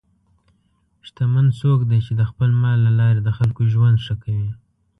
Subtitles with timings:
[1.07, 4.51] شتمن څوک دی چې د خپل مال له لارې د خلکو ژوند ښه کوي.